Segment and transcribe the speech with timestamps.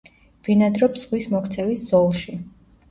[0.47, 2.39] ბინადრობს ზღვის მოქცევის ზოლში.